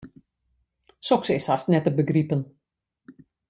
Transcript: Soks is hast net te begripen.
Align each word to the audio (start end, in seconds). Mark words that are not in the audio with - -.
Soks 1.09 1.31
is 1.35 1.45
hast 1.51 1.69
net 1.73 1.83
te 1.89 1.93
begripen. 2.01 2.41